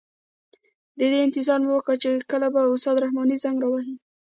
د 0.97 1.01
دې 1.11 1.19
انتظار 1.27 1.59
مې 1.65 1.71
وه 1.75 1.95
چې 2.01 2.09
کله 2.31 2.47
به 2.53 2.61
استاد 2.75 2.95
رحماني 3.03 3.37
زنګ 3.43 3.57
را 3.63 3.67
وهي. 3.69 3.95